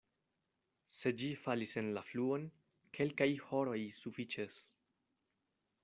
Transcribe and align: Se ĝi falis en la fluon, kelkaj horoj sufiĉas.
Se 0.99 1.11
ĝi 1.21 1.27
falis 1.41 1.75
en 1.81 1.89
la 1.99 2.03
fluon, 2.07 2.47
kelkaj 2.99 3.29
horoj 3.51 3.77
sufiĉas. 4.01 4.59